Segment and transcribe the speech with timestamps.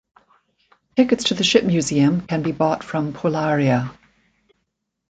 [0.95, 3.95] Tickets to the ship museum can be bought from Polaria.